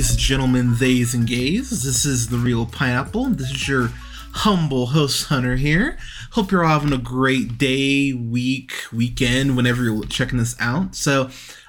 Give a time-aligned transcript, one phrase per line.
[0.00, 1.82] Ladies, gentlemen, theys, and gays.
[1.82, 3.26] This is the Reel Pineapple.
[3.26, 3.90] This is your
[4.32, 5.98] humble host, Hunter, here.
[6.30, 10.94] Hope you're all having a great day, week, weekend, whenever you're checking this out.
[10.94, 11.28] So,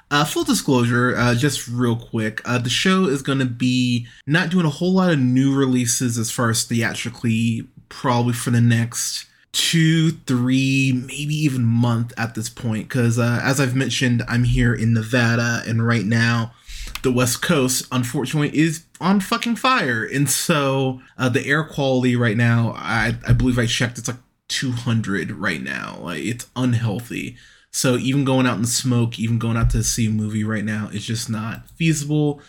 [0.09, 4.49] uh, full disclosure, uh, just real quick, uh, the show is going to be not
[4.49, 9.25] doing a whole lot of new releases as far as theatrically, probably for the next
[9.51, 12.87] two, three, maybe even month at this point.
[12.87, 16.53] Because uh, as I've mentioned, I'm here in Nevada, and right now,
[17.03, 20.03] the West Coast, unfortunately, is on fucking fire.
[20.05, 24.17] And so uh, the air quality right now, I, I believe I checked, it's like
[24.47, 25.97] 200 right now.
[25.99, 27.37] Like it's unhealthy.
[27.71, 30.89] So even going out and smoke, even going out to see a movie right now
[30.91, 32.41] is just not feasible.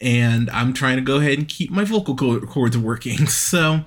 [0.00, 3.26] And I'm trying to go ahead and keep my vocal cords working.
[3.26, 3.84] So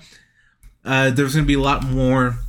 [0.84, 2.40] uh, there's going to be a lot more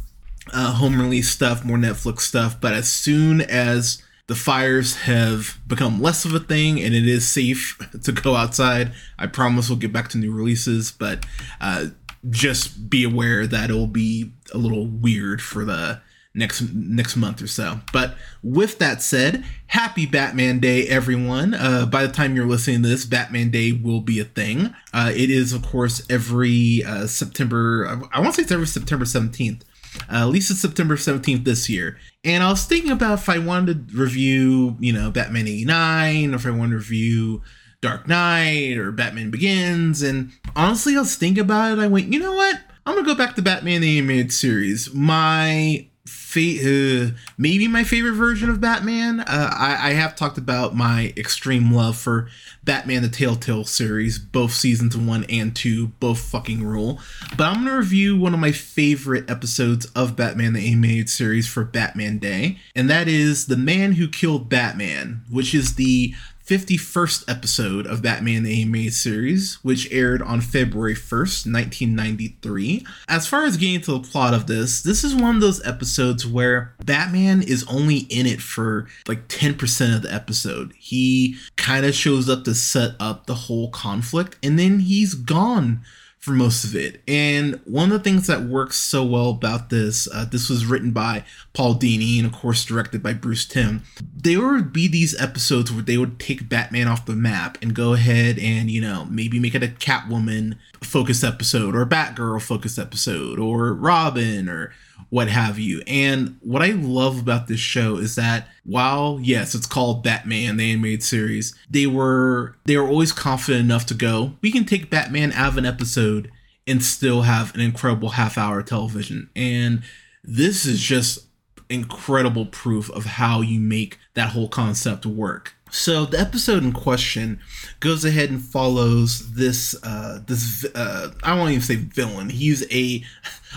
[0.53, 2.61] uh, home release stuff, more Netflix stuff.
[2.61, 7.29] But as soon as the fires have become less of a thing and it is
[7.29, 10.93] safe to go outside, I promise we'll get back to new releases.
[10.93, 11.27] But
[11.61, 11.87] uh,
[12.29, 16.01] just be aware that it'll be a little weird for the
[16.33, 17.81] next next month or so.
[17.93, 21.53] But with that said, happy Batman Day, everyone!
[21.53, 24.73] Uh, by the time you're listening to this, Batman Day will be a thing.
[24.95, 28.07] Uh, it is, of course, every uh, September.
[28.13, 29.63] I want to say it's every September 17th.
[30.11, 31.99] Uh, at least it's September 17th this year.
[32.25, 36.37] And I was thinking about if I wanted to review, you know, Batman 89, or
[36.37, 37.43] if I want to review
[37.81, 40.03] Dark Knight or Batman Begins.
[40.03, 41.83] And honestly, I was thinking about it.
[41.83, 42.61] I went, you know what?
[42.87, 44.93] I'm going to go back to Batman the Animated Series.
[44.95, 45.87] My
[46.31, 49.21] fa- uh, maybe my favorite version of Batman.
[49.21, 52.29] Uh, I, I have talked about my extreme love for
[52.63, 57.01] Batman the Telltale series, both seasons one and two, both fucking rule.
[57.37, 61.65] But I'm gonna review one of my favorite episodes of Batman the Animated Series for
[61.65, 66.15] Batman Day, and that is The Man Who Killed Batman, which is the
[66.51, 72.85] 51st episode of Batman the Animated Series, which aired on February 1st, 1993.
[73.09, 76.27] As far as getting to the plot of this, this is one of those episodes
[76.27, 80.73] where Batman is only in it for like 10% of the episode.
[80.77, 85.83] He kind of shows up to set up the whole conflict and then he's gone
[86.21, 87.01] for most of it.
[87.09, 90.91] And one of the things that works so well about this, uh, this was written
[90.91, 93.83] by Paul Dini and of course directed by Bruce Timm.
[94.15, 97.95] There would be these episodes where they would take Batman off the map and go
[97.95, 103.39] ahead and you know maybe make it a Catwoman focused episode or Batgirl focused episode
[103.39, 104.75] or Robin or
[105.11, 105.83] what have you.
[105.87, 110.71] And what I love about this show is that while yes, it's called Batman the
[110.71, 115.33] animated series, they were they were always confident enough to go, we can take Batman
[115.33, 116.31] out of an episode
[116.67, 119.29] and still have an incredible half hour television.
[119.35, 119.83] And
[120.23, 121.27] this is just
[121.69, 125.55] incredible proof of how you make that whole concept work.
[125.71, 127.41] So the episode in question
[127.79, 132.31] goes ahead and follows this uh, this uh, I won't even say villain.
[132.31, 133.05] He's a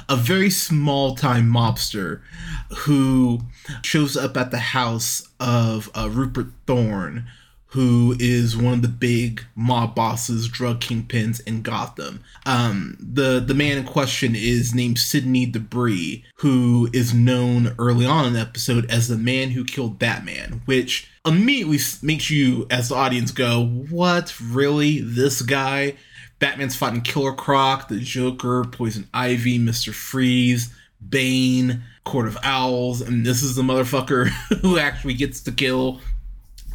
[0.07, 2.22] a very small time mobster
[2.79, 3.41] who
[3.84, 7.25] shows up at the house of uh, Rupert Thorne,
[7.73, 12.23] who is one of the big mob bosses, drug kingpins in Gotham.
[12.45, 18.28] Um, the the man in question is named Sidney Debris, who is known early on
[18.28, 22.95] in the episode as the man who killed Batman, which immediately makes you, as the
[22.95, 24.40] audience, go, "What?
[24.40, 25.00] Really?
[25.00, 25.95] This guy?"
[26.38, 30.72] Batman's fighting Killer Croc, the Joker, Poison Ivy, Mister Freeze,
[31.09, 34.28] Bane, Court of Owls, and this is the motherfucker
[34.61, 36.01] who actually gets to kill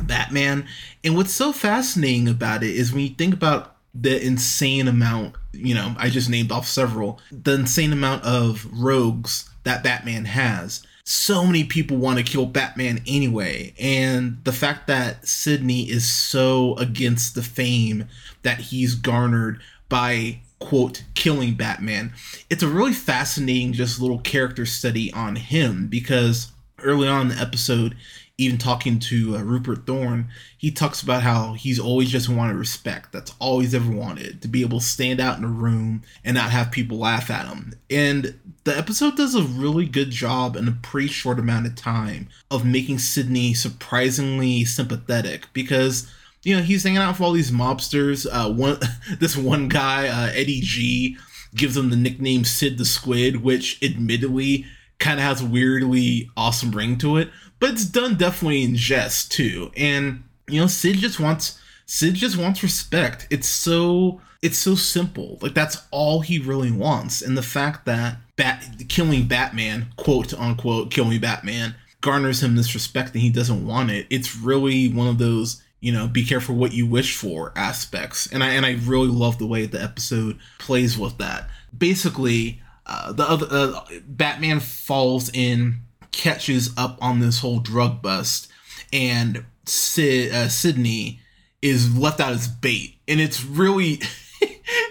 [0.01, 0.67] Batman.
[1.05, 5.75] And what's so fascinating about it is when you think about the insane amount, you
[5.75, 10.87] know, I just named off several, the insane amount of rogues that Batman has.
[11.05, 13.75] So many people want to kill Batman anyway.
[13.79, 18.07] And the fact that Sidney is so against the fame
[18.43, 22.13] that he's garnered by quote killing Batman,
[22.51, 26.53] it's a really fascinating just little character study on him because
[26.83, 27.97] early on in the episode
[28.41, 33.11] even talking to uh, Rupert Thorne, he talks about how he's always just wanted respect.
[33.11, 36.37] That's all he's ever wanted to be able to stand out in a room and
[36.37, 37.75] not have people laugh at him.
[37.91, 42.29] And the episode does a really good job in a pretty short amount of time
[42.49, 46.09] of making Sidney surprisingly sympathetic because
[46.45, 48.25] you know he's hanging out with all these mobsters.
[48.31, 48.79] Uh, one
[49.19, 51.17] this one guy, uh, Eddie G,
[51.57, 54.65] gives him the nickname Sid the Squid, which admittedly
[54.99, 59.33] kind of has a weirdly awesome ring to it, but it's done definitely in jest
[59.33, 59.71] too.
[59.77, 63.27] And you know, Sid just wants Sid just wants respect.
[63.31, 65.39] It's so it's so simple.
[65.41, 67.23] Like that's all he really wants.
[67.23, 73.13] And the fact that Bat killing Batman, quote unquote, killing Batman, garners him this respect
[73.15, 74.07] and he doesn't want it.
[74.11, 78.43] It's really one of those you know be careful what you wish for aspects and
[78.43, 83.23] i and i really love the way the episode plays with that basically uh, the
[83.23, 85.77] other uh, batman falls in
[86.13, 88.49] catches up on this whole drug bust
[88.93, 91.21] and Sid, uh, Sidney
[91.61, 94.01] is left out as bait, and it's really.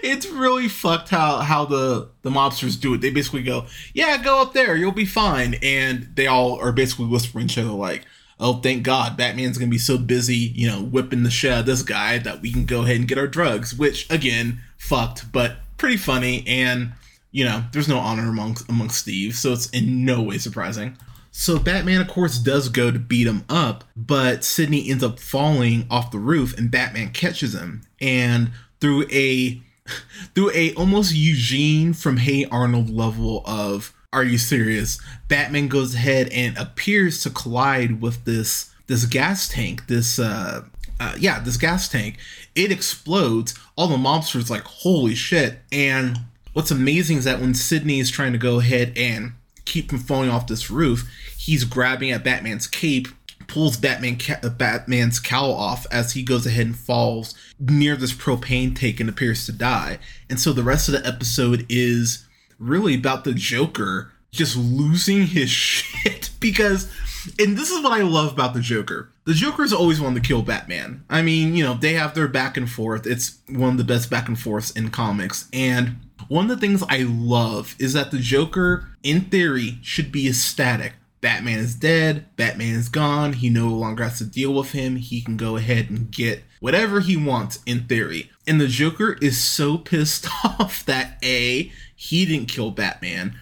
[0.02, 3.00] it's really fucked how how the the mobsters do it.
[3.00, 7.06] They basically go, "Yeah, go up there, you'll be fine," and they all are basically
[7.06, 8.04] whispering each other like,
[8.38, 11.66] "Oh, thank God, Batman's gonna be so busy, you know, whipping the shit out of
[11.66, 15.56] this guy that we can go ahead and get our drugs." Which again, fucked, but
[15.78, 16.92] pretty funny, and
[17.32, 20.96] you know, there's no honor amongst amongst thieves, so it's in no way surprising.
[21.40, 25.86] So Batman, of course, does go to beat him up, but Sidney ends up falling
[25.88, 27.82] off the roof, and Batman catches him.
[28.00, 28.50] And
[28.80, 29.62] through a
[30.34, 36.28] through a almost Eugene from Hey Arnold level of "Are you serious?" Batman goes ahead
[36.30, 39.86] and appears to collide with this this gas tank.
[39.86, 40.64] This uh,
[40.98, 42.18] uh yeah, this gas tank.
[42.56, 43.54] It explodes.
[43.76, 46.18] All the mobsters like, "Holy shit!" And
[46.52, 49.34] what's amazing is that when Sidney is trying to go ahead and
[49.68, 53.08] keep from falling off this roof, he's grabbing at Batman's cape,
[53.46, 58.12] pulls Batman ca- uh, Batman's cowl off as he goes ahead and falls near this
[58.12, 59.98] propane tank and appears to die.
[60.28, 62.26] And so the rest of the episode is
[62.58, 66.90] really about the Joker just losing his shit because
[67.38, 69.10] and this is what I love about the Joker.
[69.24, 71.04] The Joker's always wanted to kill Batman.
[71.10, 73.06] I mean, you know, they have their back and forth.
[73.06, 75.48] It's one of the best back and forths in comics.
[75.52, 80.28] And one of the things I love is that the Joker, in theory, should be
[80.28, 80.94] ecstatic.
[81.20, 85.20] Batman is dead, Batman is gone, he no longer has to deal with him, he
[85.20, 88.30] can go ahead and get whatever he wants in theory.
[88.46, 93.36] And the Joker is so pissed off that A, he didn't kill Batman,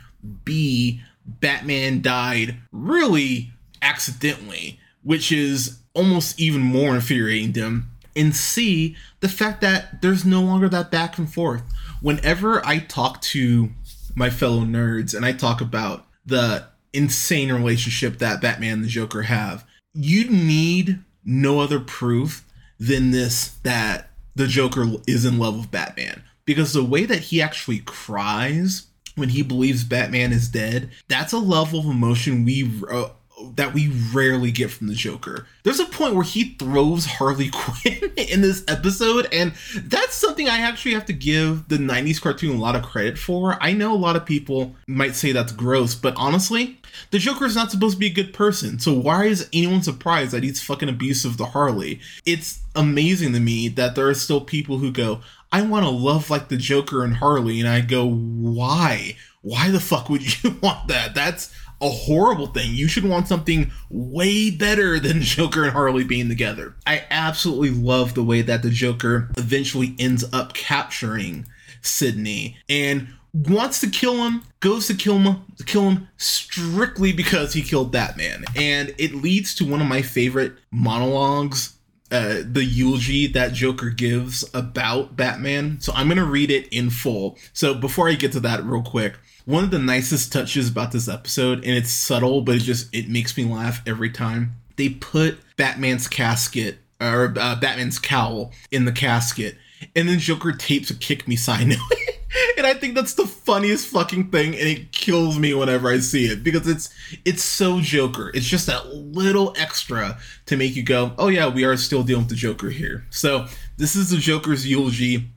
[0.44, 3.52] B, Batman died really
[3.82, 7.90] accidentally, which is almost even more infuriating to him.
[8.14, 11.62] And C, the fact that there's no longer that back and forth
[12.00, 13.70] whenever I talk to
[14.14, 19.22] my fellow nerds and I talk about the insane relationship that Batman and the Joker
[19.22, 22.44] have, you need no other proof
[22.78, 26.22] than this that the Joker is in love with Batman.
[26.44, 31.38] Because the way that he actually cries when he believes Batman is dead, that's a
[31.38, 33.08] level of emotion we uh,
[33.52, 35.46] that we rarely get from the Joker.
[35.62, 40.58] There's a point where he throws Harley Quinn in this episode, and that's something I
[40.58, 43.58] actually have to give the 90s cartoon a lot of credit for.
[43.60, 46.80] I know a lot of people might say that's gross, but honestly,
[47.10, 50.32] the Joker is not supposed to be a good person, so why is anyone surprised
[50.32, 52.00] that he's fucking abusive to Harley?
[52.24, 55.20] It's amazing to me that there are still people who go,
[55.52, 59.16] I want to love like the Joker and Harley, and I go, why?
[59.42, 61.14] Why the fuck would you want that?
[61.14, 62.74] That's a horrible thing.
[62.74, 66.74] You should want something way better than Joker and Harley being together.
[66.86, 71.46] I absolutely love the way that the Joker eventually ends up capturing
[71.82, 77.52] Sidney and wants to kill him, goes to kill him, to kill him strictly because
[77.52, 78.44] he killed Batman.
[78.54, 81.74] And it leads to one of my favorite monologues
[82.10, 85.80] uh, the eulogy that Joker gives about Batman.
[85.80, 87.36] So I'm going to read it in full.
[87.52, 91.08] So before I get to that, real quick, one of the nicest touches about this
[91.08, 94.56] episode, and it's subtle, but it just it makes me laugh every time.
[94.76, 99.56] They put Batman's casket or uh, Batman's cowl in the casket,
[99.94, 101.74] and then Joker tapes a "kick me" sign.
[102.56, 106.26] and I think that's the funniest fucking thing, and it kills me whenever I see
[106.26, 106.90] it because it's
[107.24, 108.30] it's so Joker.
[108.34, 112.24] It's just that little extra to make you go, "Oh yeah, we are still dealing
[112.24, 115.30] with the Joker here." So this is the Joker's eulogy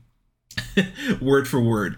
[1.20, 1.96] word for word.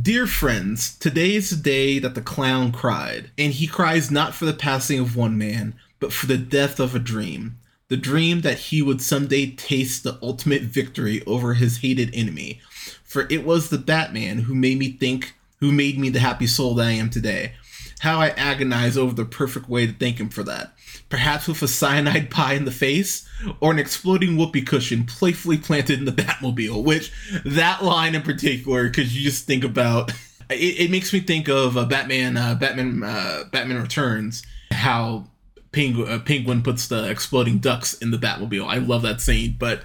[0.00, 4.44] Dear friends, today is the day that the clown cried, and he cries not for
[4.44, 7.58] the passing of one man, but for the death of a dream.
[7.88, 12.60] The dream that he would someday taste the ultimate victory over his hated enemy.
[13.04, 16.74] For it was the Batman who made me think, who made me the happy soul
[16.74, 17.54] that I am today.
[18.00, 20.74] How I agonize over the perfect way to thank him for that
[21.12, 23.28] perhaps with a cyanide pie in the face,
[23.60, 26.82] or an exploding whoopee cushion playfully planted in the Batmobile.
[26.82, 27.12] Which
[27.44, 30.10] that line in particular, because you just think about
[30.48, 35.26] it, it, makes me think of uh, Batman, uh, Batman, uh, Batman Returns, how
[35.72, 38.66] Penguin, uh, Penguin puts the exploding ducks in the Batmobile.
[38.66, 39.82] I love that scene, but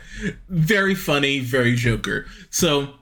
[0.50, 2.26] very funny, very Joker.
[2.50, 2.96] So,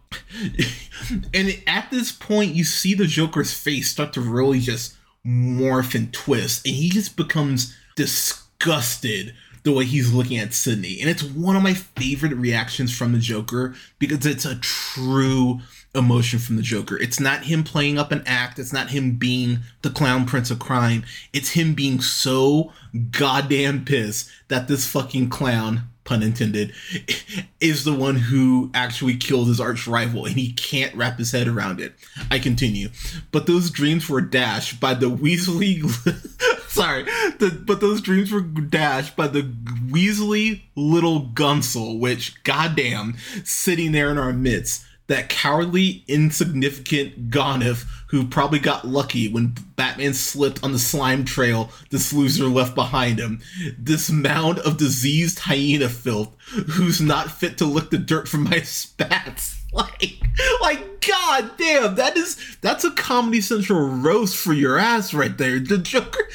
[1.34, 6.14] and at this point, you see the Joker's face start to really just morph and
[6.14, 11.00] twist, and he just becomes disgusted the way he's looking at Sidney.
[11.02, 15.60] And it's one of my favorite reactions from the Joker because it's a true
[15.96, 16.98] emotion from the Joker.
[16.98, 20.60] It's not him playing up an act, it's not him being the clown prince of
[20.60, 21.04] crime.
[21.34, 22.72] It's him being so
[23.12, 26.72] goddamn pissed that this fucking clown pun intended,
[27.60, 31.48] is the one who actually killed his arch rival and he can't wrap his head
[31.48, 31.94] around it.
[32.32, 32.90] I continue.
[33.32, 35.82] But those dreams were dashed by the Weasley.
[36.70, 43.92] Sorry, the, but those dreams were dashed by the Weasley little Gunsel, which, goddamn, sitting
[43.92, 47.86] there in our midst that cowardly, insignificant Gonif
[48.16, 53.20] who probably got lucky when Batman slipped on the slime trail this loser left behind
[53.20, 53.42] him.
[53.78, 58.60] This mound of diseased hyena filth who's not fit to lick the dirt from my
[58.62, 59.62] spats.
[59.76, 60.22] Like,
[60.62, 65.60] like, god damn, that is that's a Comedy Central roast for your ass right there.
[65.60, 66.30] The Joker,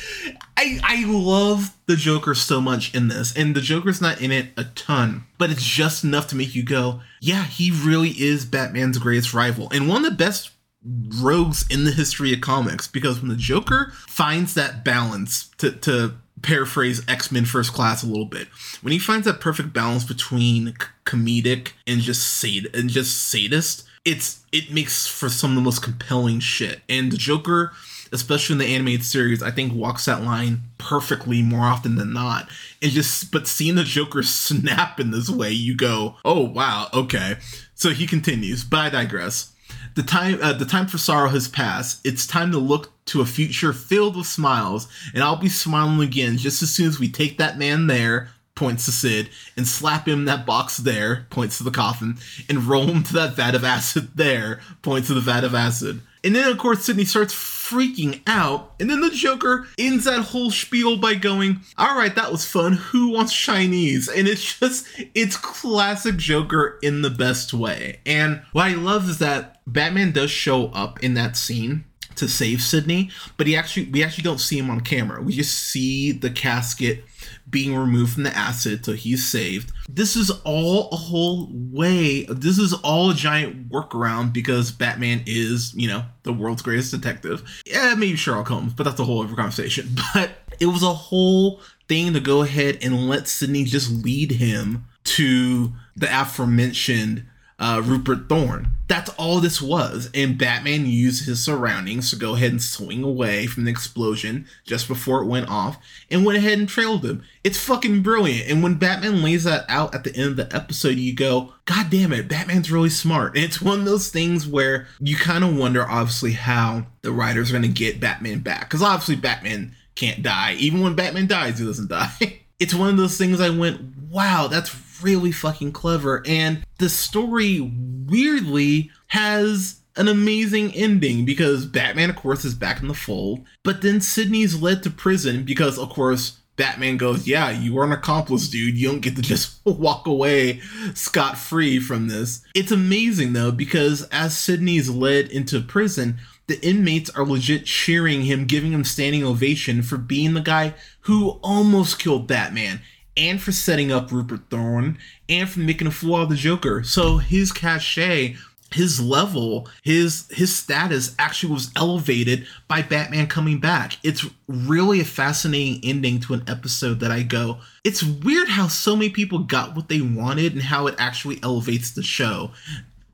[0.59, 4.49] I I love the Joker so much in this, and the Joker's not in it
[4.59, 8.99] a ton, but it's just enough to make you go, yeah, he really is Batman's
[8.99, 10.51] greatest rival, and one of the best
[10.85, 12.87] rogues in the history of comics.
[12.87, 18.25] Because when the Joker finds that balance to to paraphrase X-Men First Class a little
[18.25, 18.49] bit.
[18.81, 24.45] When he finds that perfect balance between comedic and just sad and just sadist, it's
[24.53, 26.81] it makes for some of the most compelling shit.
[26.89, 27.73] And the Joker,
[28.13, 32.49] especially in the animated series, I think walks that line perfectly more often than not.
[32.81, 37.37] And just but seeing the Joker snap in this way, you go, "Oh wow, okay."
[37.75, 39.50] So he continues, but I digress.
[39.95, 42.01] The time uh, the time for sorrow has passed.
[42.05, 46.37] It's time to look to a future filled with smiles, and I'll be smiling again
[46.37, 50.21] just as soon as we take that man there, points to Sid, and slap him
[50.21, 53.65] in that box there, points to the coffin, and roll him to that vat of
[53.65, 56.03] acid there, points to the vat of acid.
[56.23, 58.75] And then, of course, Sidney starts freaking out.
[58.79, 62.75] And then the Joker ends that whole spiel by going, All right, that was fun.
[62.75, 64.09] Who wants Chinese?
[64.09, 68.01] And it's just, it's classic Joker in the best way.
[68.05, 71.85] And what I love is that Batman does show up in that scene
[72.17, 75.23] to save Sidney, but he actually we actually don't see him on camera.
[75.23, 77.05] We just see the casket
[77.49, 79.73] being removed from the acid so he's saved.
[79.89, 82.25] This is all a whole way.
[82.25, 87.43] This is all a giant workaround because Batman is, you know, the world's greatest detective.
[87.67, 89.89] Yeah, maybe Sherlock Holmes, but that's a whole other conversation.
[90.15, 94.85] But it was a whole thing to go ahead and let Sidney just lead him
[95.05, 97.25] to the aforementioned
[97.61, 98.69] uh, Rupert Thorne.
[98.89, 100.11] That's all this was.
[100.15, 104.89] And Batman used his surroundings to go ahead and swing away from the explosion just
[104.89, 105.77] before it went off
[106.11, 107.23] and went ahead and trailed him.
[107.45, 108.51] It's fucking brilliant.
[108.51, 111.91] And when Batman lays that out at the end of the episode, you go, God
[111.91, 113.37] damn it, Batman's really smart.
[113.37, 117.51] And it's one of those things where you kind of wonder, obviously, how the writers
[117.51, 118.63] are going to get Batman back.
[118.63, 120.55] Because obviously, Batman can't die.
[120.55, 122.41] Even when Batman dies, he doesn't die.
[122.59, 126.23] it's one of those things I went, wow, that's really fucking clever.
[126.27, 132.89] And the story, weirdly, has an amazing ending because Batman, of course, is back in
[132.89, 133.45] the fold.
[133.65, 137.93] But then Sidney's led to prison because, of course, Batman goes, Yeah, you are an
[137.93, 138.77] accomplice, dude.
[138.77, 140.61] You don't get to just walk away
[140.95, 142.43] scot free from this.
[142.55, 148.45] It's amazing, though, because as Sidney's led into prison, the inmates are legit cheering him,
[148.45, 152.81] giving him standing ovation for being the guy who almost killed Batman
[153.21, 154.99] and for setting up Rupert Thorne
[155.29, 156.83] and for making a fool out of the Joker.
[156.83, 158.37] So his cachet,
[158.73, 163.99] his level, his his status actually was elevated by Batman coming back.
[164.03, 168.97] It's really a fascinating ending to an episode that I go, it's weird how so
[168.97, 172.53] many people got what they wanted and how it actually elevates the show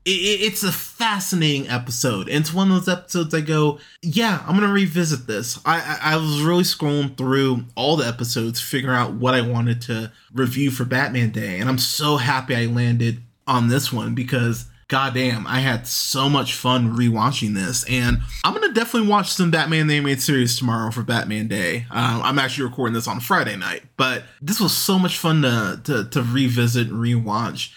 [0.09, 2.29] it's a fascinating episode.
[2.29, 5.59] It's one of those episodes I go, yeah, I'm gonna revisit this.
[5.65, 9.81] I, I, I was really scrolling through all the episodes, figuring out what I wanted
[9.83, 14.65] to review for Batman Day, and I'm so happy I landed on this one because
[14.87, 19.87] goddamn, I had so much fun rewatching this, and I'm gonna definitely watch some Batman
[19.87, 21.85] the Animated Series tomorrow for Batman Day.
[21.91, 25.81] Um, I'm actually recording this on Friday night, but this was so much fun to
[25.83, 27.71] to, to revisit and rewatch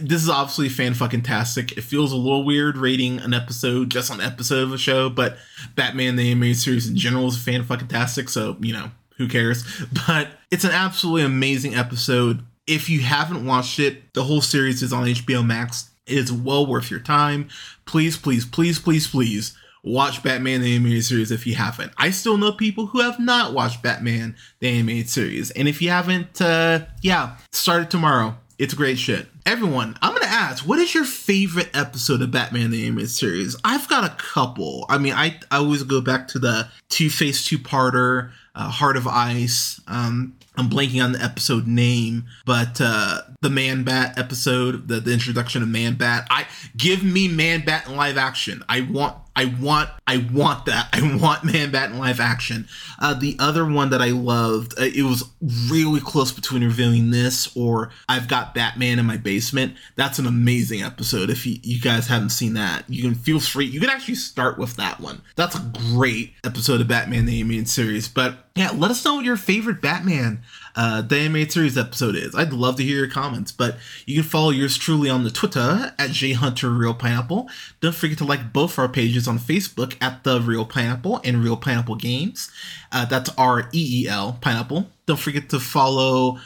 [0.00, 1.72] this is obviously fan fucking tastic.
[1.72, 5.38] It feels a little weird rating an episode just on episode of a show, but
[5.74, 8.28] Batman the animated series in general is fan fucking tastic.
[8.28, 9.64] So you know who cares?
[10.06, 12.44] But it's an absolutely amazing episode.
[12.66, 15.90] If you haven't watched it, the whole series is on HBO Max.
[16.06, 17.48] It is well worth your time.
[17.86, 21.92] Please, please, please, please, please watch Batman the animated series if you haven't.
[21.96, 25.90] I still know people who have not watched Batman the animated series, and if you
[25.90, 28.36] haven't, uh, yeah, start it tomorrow.
[28.58, 29.26] It's great shit.
[29.44, 33.56] Everyone, I'm gonna ask, what is your favorite episode of Batman the Animated Series?
[33.64, 34.86] I've got a couple.
[34.88, 38.96] I mean, I, I always go back to the Two Face Two Parter, uh, Heart
[38.96, 39.80] of Ice.
[39.88, 45.12] Um, I'm blanking on the episode name, but uh, the Man Bat episode, the, the
[45.12, 46.28] introduction of Man Bat.
[46.30, 46.46] I
[46.76, 48.64] give me Man Bat in live action.
[48.68, 50.88] I want I want, I want that.
[50.92, 52.68] I want Man Bat in live action.
[53.00, 55.24] Uh, the other one that I loved, uh, it was
[55.70, 59.74] really close between reviewing this or I've got Batman in my basement.
[59.96, 61.30] That's an amazing episode.
[61.30, 63.66] If you, you guys haven't seen that, you can feel free.
[63.66, 65.22] You can actually start with that one.
[65.36, 68.08] That's a great episode of Batman the Animated Series.
[68.08, 70.42] But yeah, let us know what your favorite Batman
[70.74, 72.34] uh, the animated series episode is.
[72.34, 73.76] I'd love to hear your comments, but
[74.06, 77.48] you can follow yours truly on the Twitter at jhunterreelpineapple.
[77.80, 81.56] Don't forget to like both our pages on Facebook at The Reel Pineapple and Reel
[81.56, 82.50] Pineapple Games.
[82.90, 84.88] Uh, that's R E E L Pineapple.
[85.06, 86.38] Don't forget to follow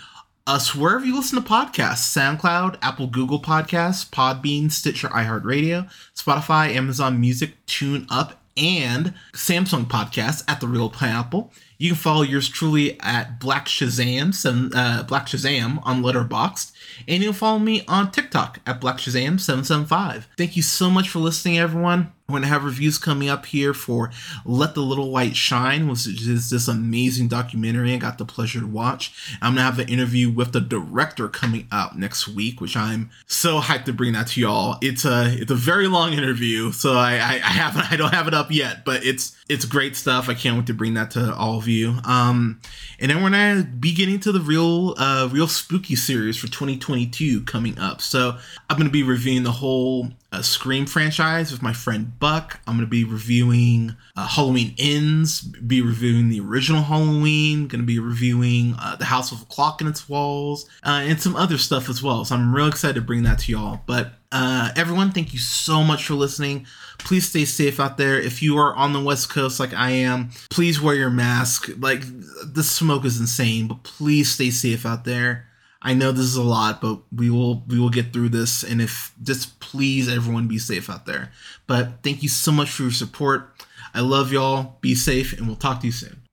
[0.46, 7.20] us wherever you listen to podcasts SoundCloud, Apple, Google Podcasts, Podbean, Stitcher, iHeartRadio, Spotify, Amazon
[7.20, 11.52] Music, Tune Up, and Samsung Podcast at The Reel Pineapple.
[11.78, 16.72] You can follow yours truly at Black Shazam, some, uh, Black Shazam on Letterboxd,
[17.06, 20.28] and you'll follow me on TikTok at Black Shazam 775.
[20.38, 22.12] Thank you so much for listening, everyone.
[22.28, 24.10] I'm going to have reviews coming up here for
[24.44, 28.66] Let the Little Light Shine, which is this amazing documentary I got the pleasure to
[28.66, 29.14] watch.
[29.40, 33.10] I'm going to have an interview with the director coming up next week, which I'm
[33.28, 34.76] so hyped to bring that to y'all.
[34.82, 38.26] It's a it's a very long interview, so I, I, I haven't I don't have
[38.26, 40.28] it up yet, but it's it's great stuff.
[40.28, 41.94] I can't wait to bring that to all of you.
[42.04, 42.60] Um,
[42.98, 47.42] and then we're gonna be getting to the real uh real spooky series for 2022
[47.42, 48.00] coming up.
[48.00, 48.36] So
[48.68, 52.60] I'm gonna be reviewing the whole uh, Scream franchise with my friend Buck.
[52.66, 57.86] I'm going to be reviewing uh, Halloween Ends, be reviewing the original Halloween, going to
[57.86, 61.58] be reviewing uh, The House with a Clock in its Walls, uh, and some other
[61.58, 62.24] stuff as well.
[62.24, 63.80] So I'm real excited to bring that to y'all.
[63.86, 66.66] But uh, everyone, thank you so much for listening.
[66.98, 68.20] Please stay safe out there.
[68.20, 71.68] If you are on the West Coast like I am, please wear your mask.
[71.78, 72.02] Like,
[72.42, 75.46] the smoke is insane, but please stay safe out there.
[75.82, 78.62] I know this is a lot, but we will we will get through this.
[78.62, 81.30] And if just please everyone be safe out there.
[81.66, 83.64] But thank you so much for your support.
[83.94, 84.76] I love y'all.
[84.80, 86.25] Be safe, and we'll talk to you soon.